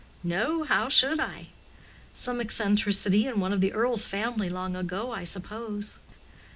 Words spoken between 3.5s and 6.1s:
of the Earl's family long ago, I suppose."